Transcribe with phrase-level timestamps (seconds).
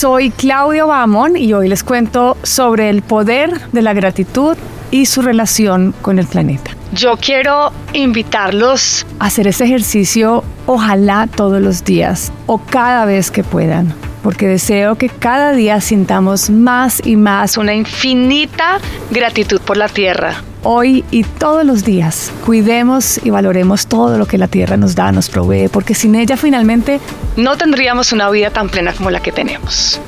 [0.00, 4.56] Soy Claudio Bamón y hoy les cuento sobre el poder de la gratitud
[4.92, 6.70] y su relación con el planeta.
[6.92, 13.42] Yo quiero invitarlos a hacer ese ejercicio ojalá todos los días o cada vez que
[13.42, 13.92] puedan
[14.28, 18.78] porque deseo que cada día sintamos más y más una infinita
[19.10, 20.42] gratitud por la tierra.
[20.62, 25.12] Hoy y todos los días cuidemos y valoremos todo lo que la tierra nos da,
[25.12, 27.00] nos provee, porque sin ella finalmente
[27.38, 29.98] no tendríamos una vida tan plena como la que tenemos.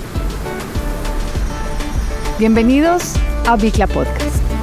[2.38, 3.14] Bienvenidos
[3.46, 4.59] a Bicla Podcast.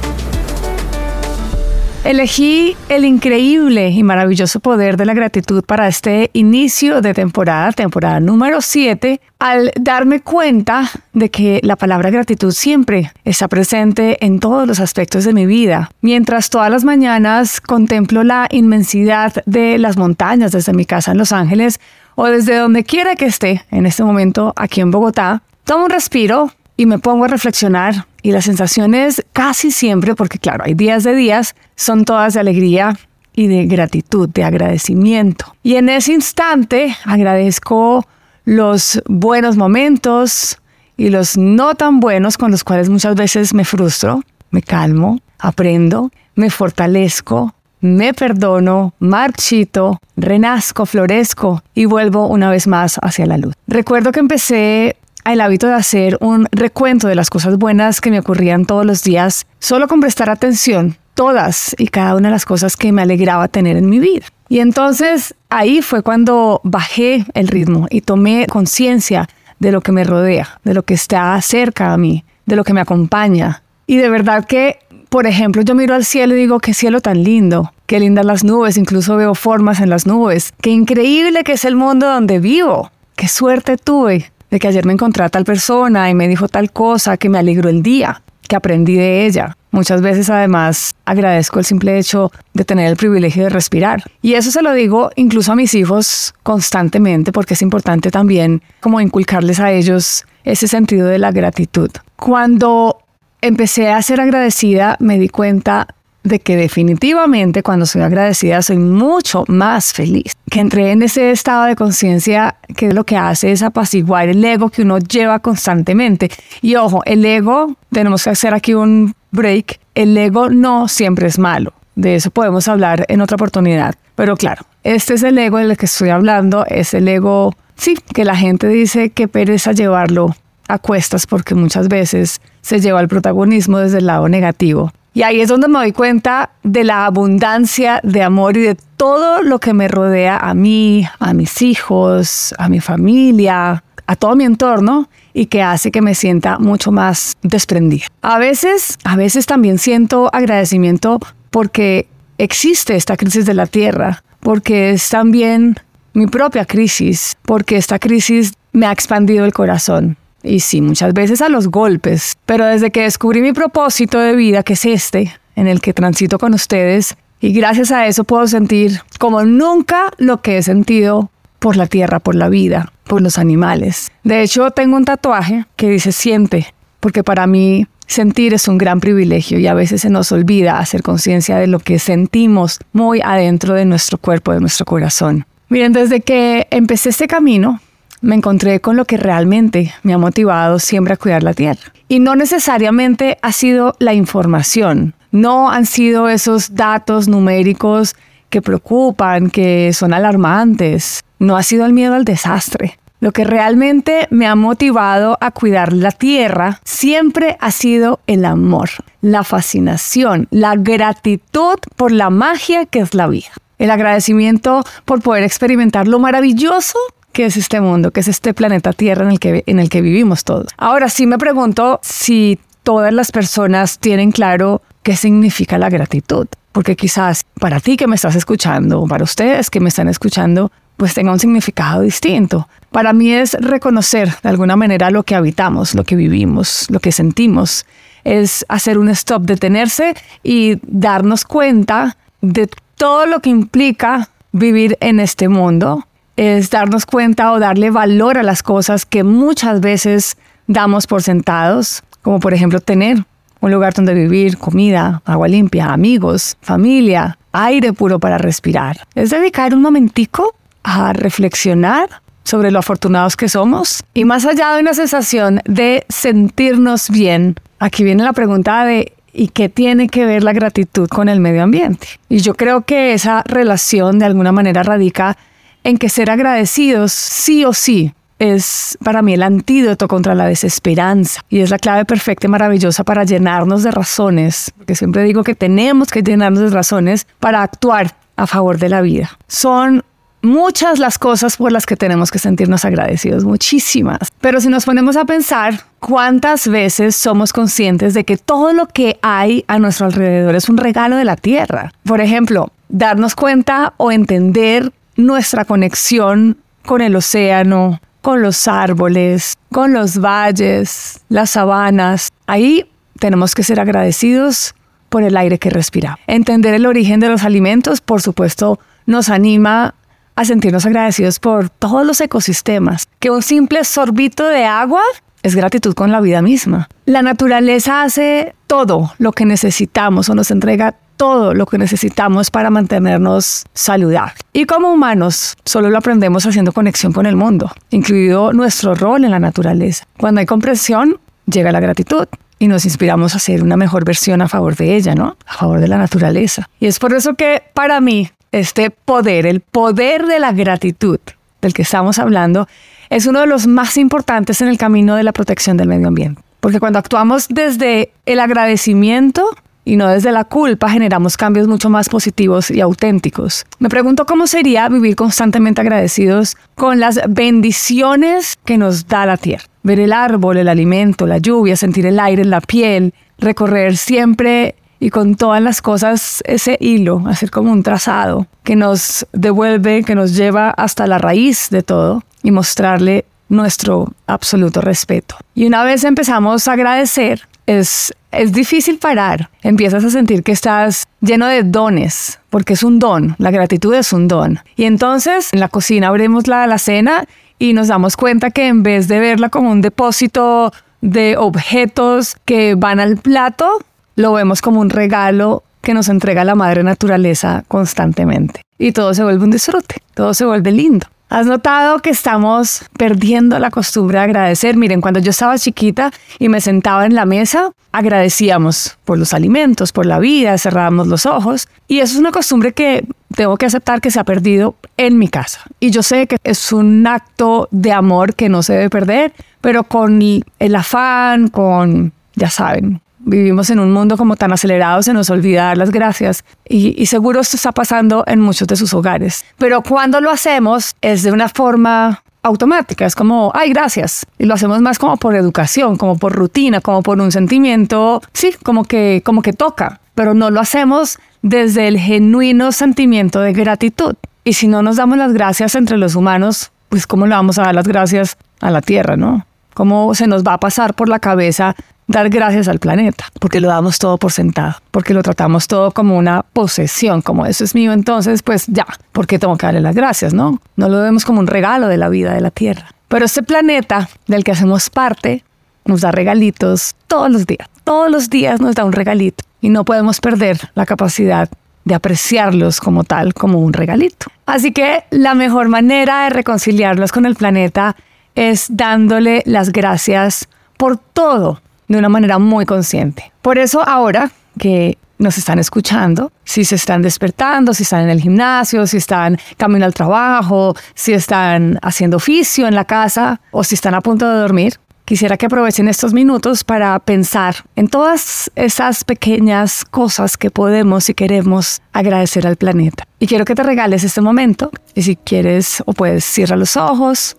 [2.08, 8.18] Elegí el increíble y maravilloso poder de la gratitud para este inicio de temporada, temporada
[8.18, 14.66] número 7, al darme cuenta de que la palabra gratitud siempre está presente en todos
[14.66, 15.90] los aspectos de mi vida.
[16.00, 21.32] Mientras todas las mañanas contemplo la inmensidad de las montañas desde mi casa en Los
[21.32, 21.78] Ángeles
[22.14, 26.50] o desde donde quiera que esté en este momento aquí en Bogotá, tomo un respiro
[26.78, 31.14] y me pongo a reflexionar y las sensaciones casi siempre, porque claro, hay días de
[31.14, 32.96] días, son todas de alegría
[33.34, 35.56] y de gratitud, de agradecimiento.
[35.64, 38.06] Y en ese instante agradezco
[38.44, 40.58] los buenos momentos
[40.96, 46.12] y los no tan buenos con los cuales muchas veces me frustro, me calmo, aprendo,
[46.36, 53.54] me fortalezco, me perdono, marchito, renazco, florezco y vuelvo una vez más hacia la luz.
[53.66, 54.96] Recuerdo que empecé
[55.32, 59.02] el hábito de hacer un recuento de las cosas buenas que me ocurrían todos los
[59.02, 63.48] días, solo con prestar atención todas y cada una de las cosas que me alegraba
[63.48, 64.26] tener en mi vida.
[64.48, 69.28] Y entonces ahí fue cuando bajé el ritmo y tomé conciencia
[69.58, 72.72] de lo que me rodea, de lo que está cerca a mí, de lo que
[72.72, 73.62] me acompaña.
[73.86, 74.78] Y de verdad que,
[75.08, 78.44] por ejemplo, yo miro al cielo y digo, qué cielo tan lindo, qué lindas las
[78.44, 82.92] nubes, incluso veo formas en las nubes, qué increíble que es el mundo donde vivo,
[83.16, 86.72] qué suerte tuve de que ayer me encontré a tal persona y me dijo tal
[86.72, 89.56] cosa que me alegró el día, que aprendí de ella.
[89.70, 94.02] Muchas veces además agradezco el simple hecho de tener el privilegio de respirar.
[94.22, 99.00] Y eso se lo digo incluso a mis hijos constantemente porque es importante también como
[99.00, 101.90] inculcarles a ellos ese sentido de la gratitud.
[102.16, 102.98] Cuando
[103.42, 105.86] empecé a ser agradecida me di cuenta
[106.22, 110.32] de que definitivamente cuando soy agradecida soy mucho más feliz.
[110.50, 114.68] Que entré en ese estado de conciencia que lo que hace es apaciguar el ego
[114.68, 116.30] que uno lleva constantemente.
[116.60, 121.38] Y ojo, el ego, tenemos que hacer aquí un break, el ego no siempre es
[121.38, 121.72] malo.
[121.94, 123.94] De eso podemos hablar en otra oportunidad.
[124.14, 128.24] Pero claro, este es el ego del que estoy hablando, es el ego, sí, que
[128.24, 130.36] la gente dice que pereza llevarlo
[130.68, 135.40] a cuestas porque muchas veces se lleva el protagonismo desde el lado negativo y ahí
[135.40, 139.74] es donde me doy cuenta de la abundancia de amor y de todo lo que
[139.74, 145.46] me rodea a mí, a mis hijos, a mi familia, a todo mi entorno y
[145.46, 148.06] que hace que me sienta mucho más desprendida.
[148.22, 151.18] A veces, a veces también siento agradecimiento
[151.50, 152.06] porque
[152.38, 155.80] existe esta crisis de la tierra, porque es también
[156.12, 160.16] mi propia crisis, porque esta crisis me ha expandido el corazón.
[160.48, 162.36] Y sí, muchas veces a los golpes.
[162.46, 166.38] Pero desde que descubrí mi propósito de vida, que es este, en el que transito
[166.38, 171.76] con ustedes, y gracias a eso puedo sentir como nunca lo que he sentido por
[171.76, 174.10] la tierra, por la vida, por los animales.
[174.24, 179.00] De hecho, tengo un tatuaje que dice siente, porque para mí sentir es un gran
[179.00, 183.74] privilegio y a veces se nos olvida hacer conciencia de lo que sentimos muy adentro
[183.74, 185.46] de nuestro cuerpo, de nuestro corazón.
[185.68, 187.80] Miren, desde que empecé este camino,
[188.20, 191.92] me encontré con lo que realmente me ha motivado siempre a cuidar la tierra.
[192.08, 198.14] Y no necesariamente ha sido la información, no han sido esos datos numéricos
[198.50, 202.98] que preocupan, que son alarmantes, no ha sido el miedo al desastre.
[203.20, 208.90] Lo que realmente me ha motivado a cuidar la tierra siempre ha sido el amor,
[209.20, 213.50] la fascinación, la gratitud por la magia que es la vida.
[213.78, 216.98] El agradecimiento por poder experimentar lo maravilloso
[217.32, 220.00] que es este mundo, que es este planeta Tierra en el que, en el que
[220.00, 220.68] vivimos todos.
[220.76, 226.96] Ahora sí me pregunto si todas las personas tienen claro qué significa la gratitud, porque
[226.96, 231.32] quizás para ti que me estás escuchando, para ustedes que me están escuchando, pues tenga
[231.32, 232.68] un significado distinto.
[232.90, 237.12] Para mí es reconocer de alguna manera lo que habitamos, lo que vivimos, lo que
[237.12, 237.86] sentimos.
[238.24, 245.20] Es hacer un stop, detenerse y darnos cuenta de todo lo que implica vivir en
[245.20, 246.07] este mundo
[246.38, 250.36] es darnos cuenta o darle valor a las cosas que muchas veces
[250.68, 253.24] damos por sentados, como por ejemplo tener
[253.60, 259.00] un lugar donde vivir, comida, agua limpia, amigos, familia, aire puro para respirar.
[259.16, 260.54] Es dedicar un momentico
[260.84, 262.08] a reflexionar
[262.44, 264.04] sobre lo afortunados que somos.
[264.14, 269.48] Y más allá de una sensación de sentirnos bien, aquí viene la pregunta de ¿y
[269.48, 272.06] qué tiene que ver la gratitud con el medio ambiente?
[272.28, 275.36] Y yo creo que esa relación de alguna manera radica
[275.84, 281.40] en que ser agradecidos sí o sí es para mí el antídoto contra la desesperanza
[281.48, 285.54] y es la clave perfecta y maravillosa para llenarnos de razones, porque siempre digo que
[285.54, 289.36] tenemos que llenarnos de razones para actuar a favor de la vida.
[289.48, 290.04] Son
[290.42, 294.28] muchas las cosas por las que tenemos que sentirnos agradecidos, muchísimas.
[294.40, 299.18] Pero si nos ponemos a pensar, ¿cuántas veces somos conscientes de que todo lo que
[299.22, 301.92] hay a nuestro alrededor es un regalo de la tierra?
[302.04, 306.56] Por ejemplo, darnos cuenta o entender nuestra conexión
[306.86, 312.30] con el océano, con los árboles, con los valles, las sabanas.
[312.46, 314.74] Ahí tenemos que ser agradecidos
[315.08, 316.18] por el aire que respira.
[316.26, 319.94] Entender el origen de los alimentos, por supuesto, nos anima
[320.36, 323.08] a sentirnos agradecidos por todos los ecosistemas.
[323.18, 325.02] Que un simple sorbito de agua
[325.42, 326.88] es gratitud con la vida misma.
[327.06, 332.70] La naturaleza hace todo lo que necesitamos o nos entrega todo lo que necesitamos para
[332.70, 334.38] mantenernos saludables.
[334.54, 339.32] Y como humanos, solo lo aprendemos haciendo conexión con el mundo, incluido nuestro rol en
[339.32, 340.04] la naturaleza.
[340.16, 342.26] Cuando hay comprensión, llega la gratitud
[342.58, 345.36] y nos inspiramos a ser una mejor versión a favor de ella, ¿no?
[345.46, 346.68] A favor de la naturaleza.
[346.80, 351.20] Y es por eso que para mí este poder, el poder de la gratitud
[351.60, 352.68] del que estamos hablando,
[353.10, 356.42] es uno de los más importantes en el camino de la protección del medio ambiente.
[356.60, 359.48] Porque cuando actuamos desde el agradecimiento
[359.88, 363.64] y no desde la culpa, generamos cambios mucho más positivos y auténticos.
[363.78, 369.64] Me pregunto cómo sería vivir constantemente agradecidos con las bendiciones que nos da la tierra.
[369.82, 374.74] Ver el árbol, el alimento, la lluvia, sentir el aire en la piel, recorrer siempre
[375.00, 380.14] y con todas las cosas ese hilo, hacer como un trazado que nos devuelve, que
[380.14, 385.36] nos lleva hasta la raíz de todo y mostrarle nuestro absoluto respeto.
[385.54, 389.50] Y una vez empezamos a agradecer, es, es difícil parar.
[389.62, 394.12] Empiezas a sentir que estás lleno de dones, porque es un don, la gratitud es
[394.12, 394.60] un don.
[394.74, 397.26] Y entonces en la cocina abrimos la alacena
[397.58, 400.72] y nos damos cuenta que en vez de verla como un depósito
[401.02, 403.78] de objetos que van al plato,
[404.16, 408.62] lo vemos como un regalo que nos entrega la madre naturaleza constantemente.
[408.78, 411.06] Y todo se vuelve un disfrute, todo se vuelve lindo.
[411.30, 414.78] ¿Has notado que estamos perdiendo la costumbre de agradecer?
[414.78, 419.92] Miren, cuando yo estaba chiquita y me sentaba en la mesa, agradecíamos por los alimentos,
[419.92, 421.68] por la vida, cerrábamos los ojos.
[421.86, 425.28] Y eso es una costumbre que tengo que aceptar que se ha perdido en mi
[425.28, 425.60] casa.
[425.80, 429.84] Y yo sé que es un acto de amor que no se debe perder, pero
[429.84, 435.30] con el afán, con, ya saben, vivimos en un mundo como tan acelerado, se nos
[435.30, 436.44] olvida dar las gracias.
[436.68, 439.44] Y, seguro esto está pasando en muchos de sus hogares.
[439.58, 444.26] Pero cuando lo hacemos es de una forma automática, es como, ay, gracias.
[444.38, 448.54] Y lo hacemos más como por educación, como por rutina, como por un sentimiento, sí,
[448.62, 454.16] como que, como que toca, pero no lo hacemos desde el genuino sentimiento de gratitud.
[454.44, 457.64] Y si no nos damos las gracias entre los humanos, pues cómo le vamos a
[457.64, 459.44] dar las gracias a la tierra, ¿no?
[459.74, 461.76] ¿Cómo se nos va a pasar por la cabeza
[462.08, 466.16] dar gracias al planeta, porque lo damos todo por sentado, porque lo tratamos todo como
[466.16, 470.34] una posesión, como eso es mío, entonces pues ya, porque tengo que darle las gracias,
[470.34, 470.60] no?
[470.74, 472.88] No lo vemos como un regalo de la vida de la Tierra.
[473.08, 475.44] Pero este planeta del que hacemos parte
[475.84, 477.68] nos da regalitos todos los días.
[477.84, 481.48] Todos los días nos da un regalito y no podemos perder la capacidad
[481.84, 484.26] de apreciarlos como tal, como un regalito.
[484.44, 487.96] Así que la mejor manera de reconciliarlos con el planeta
[488.34, 493.32] es dándole las gracias por todo de una manera muy consciente.
[493.42, 498.20] Por eso ahora que nos están escuchando, si se están despertando, si están en el
[498.20, 503.74] gimnasio, si están camino al trabajo, si están haciendo oficio en la casa o si
[503.74, 509.04] están a punto de dormir, quisiera que aprovechen estos minutos para pensar en todas esas
[509.04, 513.04] pequeñas cosas que podemos y queremos agradecer al planeta.
[513.18, 517.36] Y quiero que te regales este momento y si quieres o puedes cierra los ojos,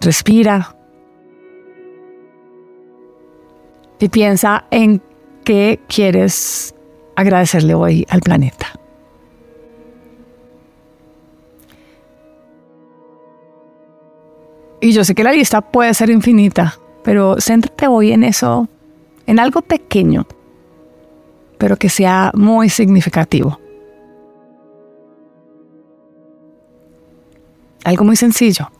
[0.00, 0.73] respira
[4.04, 5.00] y piensa en
[5.44, 6.74] qué quieres
[7.16, 8.66] agradecerle hoy al planeta.
[14.82, 18.68] Y yo sé que la lista puede ser infinita, pero céntrate hoy en eso,
[19.26, 20.26] en algo pequeño,
[21.56, 23.58] pero que sea muy significativo.
[27.84, 28.70] Algo muy sencillo.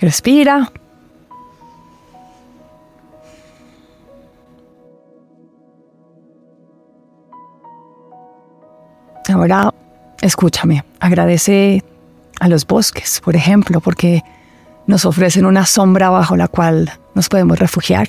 [0.00, 0.70] Respira.
[9.28, 9.74] Ahora
[10.22, 11.84] escúchame, agradece
[12.40, 14.22] a los bosques, por ejemplo, porque
[14.86, 18.08] nos ofrecen una sombra bajo la cual nos podemos refugiar.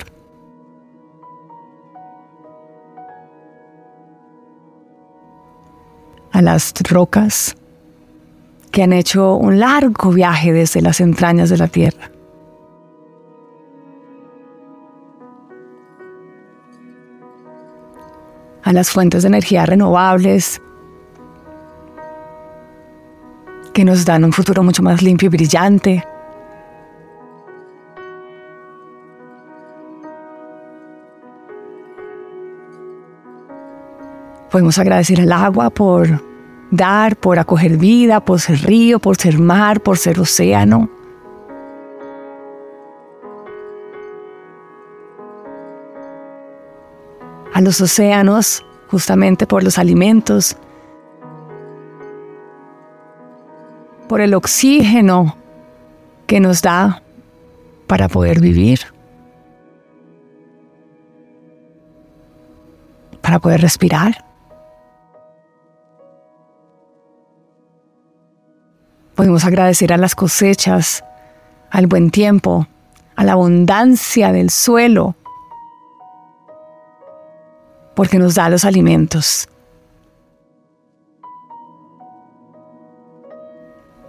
[6.32, 7.56] A las rocas
[8.70, 12.10] que han hecho un largo viaje desde las entrañas de la tierra.
[18.62, 20.60] A las fuentes de energía renovables
[23.72, 26.04] que nos dan un futuro mucho más limpio y brillante.
[34.50, 36.29] Podemos agradecer al agua por
[36.70, 40.88] dar, por acoger vida, por ser río, por ser mar, por ser océano.
[47.52, 50.56] A los océanos, justamente por los alimentos,
[54.08, 55.36] por el oxígeno
[56.26, 57.02] que nos da
[57.86, 58.80] para poder vivir,
[63.20, 64.29] para poder respirar.
[69.20, 71.04] Podemos agradecer a las cosechas,
[71.70, 72.66] al buen tiempo,
[73.16, 75.14] a la abundancia del suelo,
[77.94, 79.46] porque nos da los alimentos.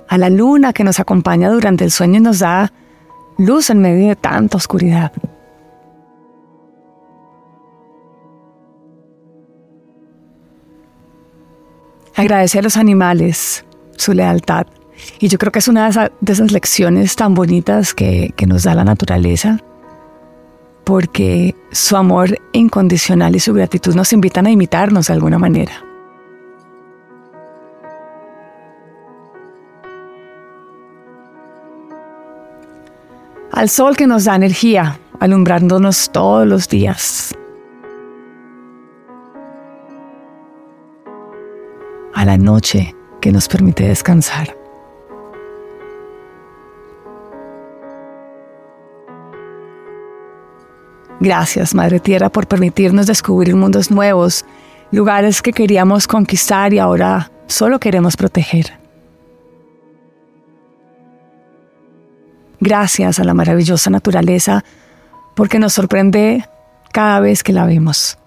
[0.07, 2.71] A la luna que nos acompaña durante el sueño y nos da
[3.37, 5.11] luz en medio de tanta oscuridad.
[12.15, 13.65] Agradece a los animales
[13.97, 14.67] su lealtad
[15.19, 18.75] y yo creo que es una de, esas lecciones tan bonitas que, que nos da
[18.75, 19.59] la naturaleza,
[20.83, 25.73] porque su amor incondicional y su gratitud nos invitan a imitarnos de alguna manera.
[33.51, 37.35] Al sol que nos da energía, alumbrándonos todos los días.
[42.13, 44.60] A la noche que nos permite descansar.
[51.21, 54.43] Gracias, Madre Tierra, por permitirnos descubrir mundos nuevos,
[54.89, 58.79] lugares que queríamos conquistar y ahora solo queremos proteger.
[62.59, 64.65] Gracias a la maravillosa naturaleza
[65.35, 66.43] porque nos sorprende
[66.91, 68.17] cada vez que la vemos.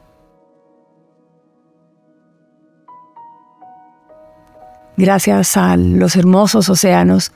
[4.97, 7.33] Gracias a los hermosos océanos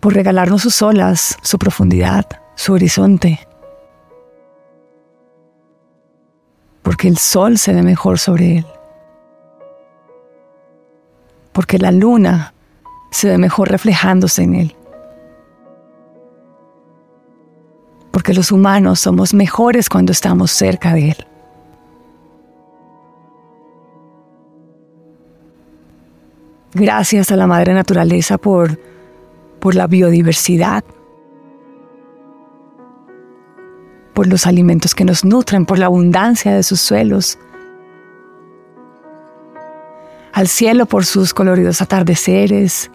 [0.00, 2.26] por regalarnos sus olas, su profundidad,
[2.56, 3.47] su horizonte.
[6.88, 8.66] Porque el sol se ve mejor sobre él,
[11.52, 12.54] porque la luna
[13.10, 14.76] se ve mejor reflejándose en él,
[18.10, 21.26] porque los humanos somos mejores cuando estamos cerca de él.
[26.72, 28.80] Gracias a la Madre Naturaleza por,
[29.60, 30.84] por la biodiversidad,
[34.18, 37.38] por los alimentos que nos nutren, por la abundancia de sus suelos,
[40.32, 42.90] al cielo por sus coloridos atardeceres,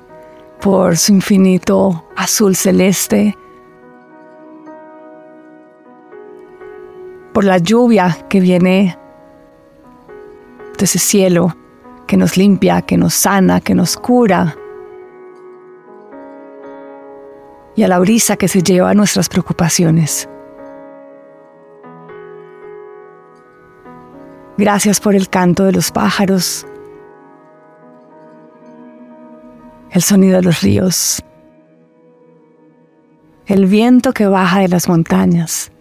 [0.59, 3.37] por su infinito azul celeste,
[7.31, 8.97] por la lluvia que viene
[10.77, 11.55] de ese cielo
[12.05, 14.57] que nos limpia, que nos sana, que nos cura,
[17.77, 20.27] y a la brisa que se lleva nuestras preocupaciones.
[24.55, 26.67] Gracias por el canto de los pájaros,
[29.89, 31.23] el sonido de los ríos,
[33.47, 35.71] el viento que baja de las montañas,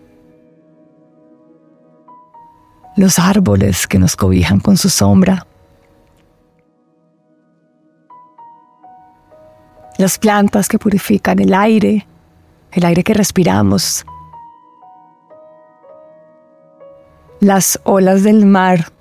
[2.97, 5.47] los árboles que nos cobijan con su sombra,
[9.99, 12.07] las plantas que purifican el aire,
[12.71, 14.07] el aire que respiramos,
[17.42, 18.92] las olas del mar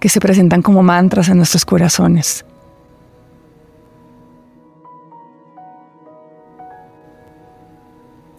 [0.00, 2.44] que se presentan como mantras en nuestros corazones.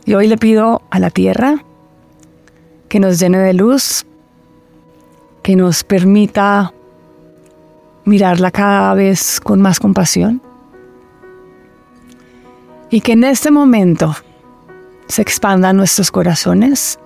[0.04, 1.64] Y hoy le pido a la tierra
[2.90, 4.06] que nos llene de luz,
[5.42, 6.74] que nos permita
[8.04, 10.42] mirarla cada vez con más compasión
[12.90, 14.14] y que en este momento
[15.08, 17.00] se expandan nuestros corazones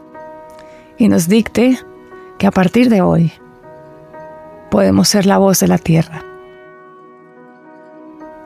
[1.01, 1.79] y nos dicte
[2.37, 3.33] que a partir de hoy
[4.69, 6.23] podemos ser la voz de la tierra.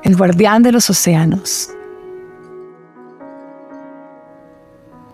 [0.03, 1.71] el guardián de los océanos,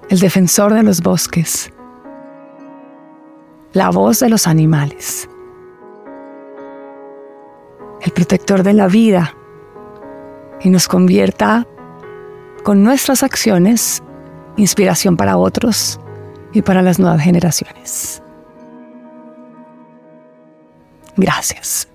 [0.09, 1.71] el defensor de los bosques,
[3.73, 5.27] la voz de los animales,
[8.01, 9.33] el protector de la vida
[10.59, 11.65] y nos convierta
[12.63, 14.03] con nuestras acciones
[14.57, 15.99] inspiración para otros
[16.53, 18.21] y para las nuevas generaciones.
[21.17, 21.87] Gracias.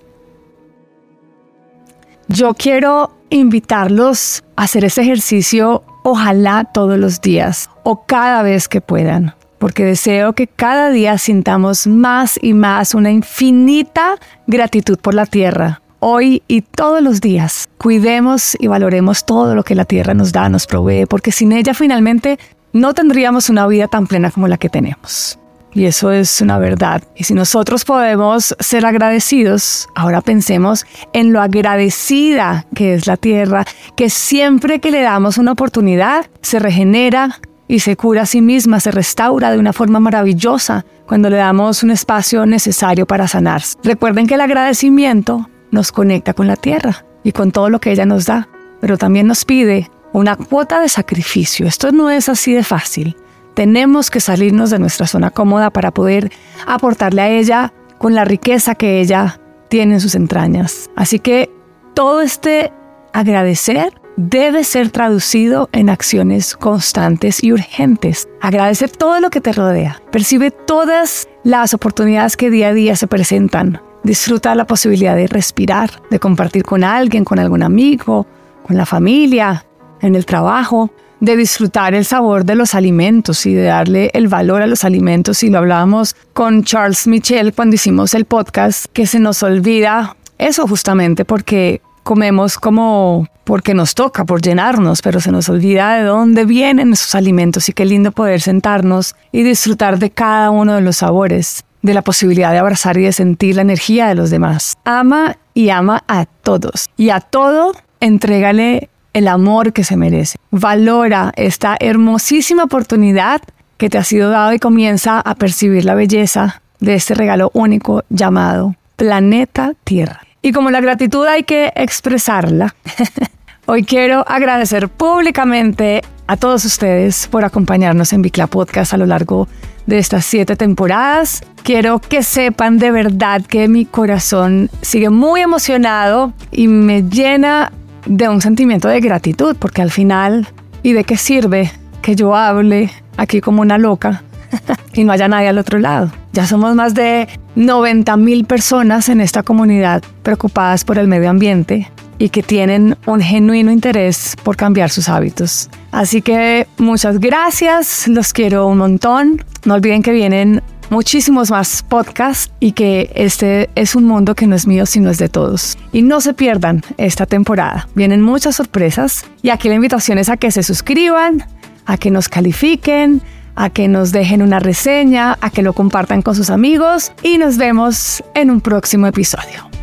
[2.28, 8.80] Yo quiero invitarlos a hacer ese ejercicio, ojalá todos los días o cada vez que
[8.80, 15.26] puedan, porque deseo que cada día sintamos más y más una infinita gratitud por la
[15.26, 15.82] tierra.
[15.98, 20.48] Hoy y todos los días, cuidemos y valoremos todo lo que la tierra nos da,
[20.48, 22.38] nos provee, porque sin ella finalmente
[22.76, 25.38] no tendríamos una vida tan plena como la que tenemos.
[25.76, 27.02] Y eso es una verdad.
[27.14, 33.66] Y si nosotros podemos ser agradecidos, ahora pensemos en lo agradecida que es la tierra,
[33.94, 38.80] que siempre que le damos una oportunidad, se regenera y se cura a sí misma,
[38.80, 43.76] se restaura de una forma maravillosa cuando le damos un espacio necesario para sanarse.
[43.82, 48.06] Recuerden que el agradecimiento nos conecta con la tierra y con todo lo que ella
[48.06, 48.48] nos da,
[48.80, 51.66] pero también nos pide una cuota de sacrificio.
[51.66, 53.16] Esto no es así de fácil.
[53.54, 56.32] Tenemos que salirnos de nuestra zona cómoda para poder
[56.66, 60.90] aportarle a ella con la riqueza que ella tiene en sus entrañas.
[60.96, 61.50] Así que
[61.94, 62.72] todo este
[63.12, 68.26] agradecer debe ser traducido en acciones constantes y urgentes.
[68.40, 70.00] Agradecer todo lo que te rodea.
[70.10, 73.82] Percibe todas las oportunidades que día a día se presentan.
[74.02, 78.26] Disfruta la posibilidad de respirar, de compartir con alguien, con algún amigo,
[78.66, 79.66] con la familia,
[80.02, 84.62] en el trabajo de disfrutar el sabor de los alimentos y de darle el valor
[84.62, 85.42] a los alimentos.
[85.42, 90.66] Y lo hablábamos con Charles Michel cuando hicimos el podcast, que se nos olvida eso
[90.66, 96.44] justamente porque comemos como porque nos toca, por llenarnos, pero se nos olvida de dónde
[96.44, 100.96] vienen esos alimentos y qué lindo poder sentarnos y disfrutar de cada uno de los
[100.96, 104.74] sabores, de la posibilidad de abrazar y de sentir la energía de los demás.
[104.84, 110.36] Ama y ama a todos y a todo entrégale el amor que se merece.
[110.50, 113.40] Valora esta hermosísima oportunidad
[113.78, 118.04] que te ha sido dado y comienza a percibir la belleza de este regalo único
[118.10, 120.20] llamado planeta Tierra.
[120.42, 122.74] Y como la gratitud hay que expresarla,
[123.66, 129.48] hoy quiero agradecer públicamente a todos ustedes por acompañarnos en Bicla Podcast a lo largo
[129.86, 131.42] de estas siete temporadas.
[131.62, 137.72] Quiero que sepan de verdad que mi corazón sigue muy emocionado y me llena
[138.06, 140.48] de un sentimiento de gratitud, porque al final,
[140.82, 141.70] ¿y de qué sirve
[142.02, 144.22] que yo hable aquí como una loca
[144.94, 146.10] y no haya nadie al otro lado?
[146.32, 151.90] Ya somos más de 90 mil personas en esta comunidad preocupadas por el medio ambiente
[152.18, 155.68] y que tienen un genuino interés por cambiar sus hábitos.
[155.92, 159.44] Así que muchas gracias, los quiero un montón.
[159.64, 164.56] No olviden que vienen muchísimos más podcasts y que este es un mundo que no
[164.56, 165.78] es mío sino es de todos.
[165.92, 167.88] Y no se pierdan esta temporada.
[167.94, 171.44] Vienen muchas sorpresas y aquí la invitación es a que se suscriban,
[171.86, 173.22] a que nos califiquen,
[173.54, 177.56] a que nos dejen una reseña, a que lo compartan con sus amigos y nos
[177.56, 179.75] vemos en un próximo episodio.